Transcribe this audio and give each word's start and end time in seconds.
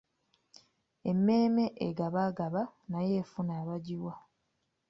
Emmeeme 1.09 1.65
egabaagaba 1.87 2.61
nayo 2.91 3.13
efuna 3.21 3.51
abagiwa. 3.61 4.13